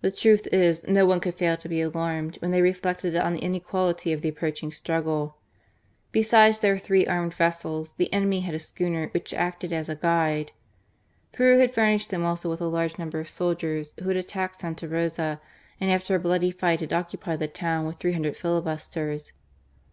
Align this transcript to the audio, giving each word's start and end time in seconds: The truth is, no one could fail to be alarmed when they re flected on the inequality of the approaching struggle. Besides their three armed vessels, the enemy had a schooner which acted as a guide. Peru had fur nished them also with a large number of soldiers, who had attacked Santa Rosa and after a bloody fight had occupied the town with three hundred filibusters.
The 0.00 0.10
truth 0.10 0.48
is, 0.50 0.82
no 0.82 1.06
one 1.06 1.20
could 1.20 1.36
fail 1.36 1.56
to 1.58 1.68
be 1.68 1.80
alarmed 1.80 2.38
when 2.42 2.50
they 2.50 2.60
re 2.60 2.72
flected 2.72 3.14
on 3.14 3.34
the 3.34 3.38
inequality 3.38 4.12
of 4.12 4.20
the 4.20 4.28
approaching 4.28 4.72
struggle. 4.72 5.36
Besides 6.10 6.58
their 6.58 6.76
three 6.76 7.06
armed 7.06 7.32
vessels, 7.34 7.92
the 7.96 8.12
enemy 8.12 8.40
had 8.40 8.56
a 8.56 8.58
schooner 8.58 9.10
which 9.14 9.32
acted 9.32 9.72
as 9.72 9.88
a 9.88 9.94
guide. 9.94 10.50
Peru 11.32 11.58
had 11.60 11.72
fur 11.72 11.86
nished 11.86 12.08
them 12.08 12.24
also 12.24 12.50
with 12.50 12.60
a 12.60 12.66
large 12.66 12.98
number 12.98 13.20
of 13.20 13.28
soldiers, 13.28 13.94
who 14.02 14.08
had 14.08 14.16
attacked 14.16 14.60
Santa 14.62 14.88
Rosa 14.88 15.40
and 15.80 15.88
after 15.88 16.16
a 16.16 16.18
bloody 16.18 16.50
fight 16.50 16.80
had 16.80 16.92
occupied 16.92 17.38
the 17.38 17.46
town 17.46 17.86
with 17.86 17.94
three 17.98 18.12
hundred 18.12 18.36
filibusters. 18.36 19.32